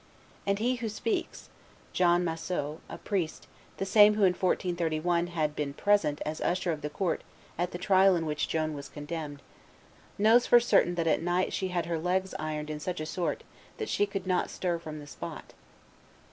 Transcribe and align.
"And 0.47 0.57
he 0.57 0.77
who 0.77 0.89
speaks 0.89 1.47
[John 1.93 2.25
Massieu, 2.25 2.79
a 2.89 2.97
priest, 2.97 3.45
the 3.77 3.85
same 3.85 4.13
who 4.15 4.23
in 4.23 4.33
1431 4.33 5.27
had 5.27 5.55
been 5.55 5.75
present 5.75 6.21
as 6.25 6.41
usher 6.41 6.71
of 6.71 6.81
the 6.81 6.89
court 6.89 7.23
at 7.55 7.69
the 7.69 7.77
trial 7.77 8.15
in 8.15 8.25
which 8.25 8.49
Joan 8.49 8.73
was 8.73 8.89
condemned] 8.89 9.43
knows 10.17 10.47
for 10.47 10.59
certain 10.59 10.95
that 10.95 11.05
at 11.05 11.21
night 11.21 11.53
she 11.53 11.67
had 11.67 11.85
her 11.85 11.99
legs 11.99 12.33
ironed 12.39 12.71
in 12.71 12.79
such 12.79 13.05
sort 13.07 13.43
that 13.77 13.89
she 13.89 14.07
could 14.07 14.25
not 14.25 14.49
stir 14.49 14.79
from 14.79 14.97
the 14.97 15.05
spot. 15.05 15.53